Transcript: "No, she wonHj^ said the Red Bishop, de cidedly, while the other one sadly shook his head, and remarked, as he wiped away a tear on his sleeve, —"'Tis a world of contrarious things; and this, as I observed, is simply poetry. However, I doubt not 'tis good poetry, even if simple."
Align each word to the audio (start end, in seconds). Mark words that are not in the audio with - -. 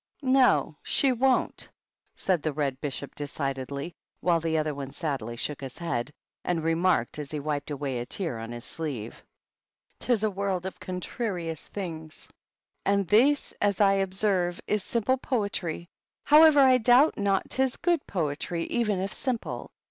"No, 0.23 0.77
she 0.81 1.11
wonHj^ 1.13 1.69
said 2.15 2.41
the 2.41 2.51
Red 2.53 2.81
Bishop, 2.81 3.13
de 3.13 3.25
cidedly, 3.27 3.93
while 4.19 4.39
the 4.39 4.57
other 4.57 4.73
one 4.73 4.89
sadly 4.91 5.37
shook 5.37 5.61
his 5.61 5.77
head, 5.77 6.11
and 6.43 6.63
remarked, 6.63 7.19
as 7.19 7.29
he 7.29 7.39
wiped 7.39 7.69
away 7.69 7.99
a 7.99 8.05
tear 8.07 8.39
on 8.39 8.51
his 8.51 8.65
sleeve, 8.65 9.23
—"'Tis 9.99 10.23
a 10.23 10.31
world 10.31 10.65
of 10.65 10.79
contrarious 10.79 11.69
things; 11.69 12.29
and 12.83 13.07
this, 13.09 13.53
as 13.61 13.79
I 13.79 13.93
observed, 13.93 14.63
is 14.65 14.83
simply 14.83 15.17
poetry. 15.17 15.87
However, 16.23 16.61
I 16.61 16.79
doubt 16.79 17.15
not 17.19 17.51
'tis 17.51 17.77
good 17.77 18.07
poetry, 18.07 18.63
even 18.71 18.97
if 18.97 19.13
simple." 19.13 19.69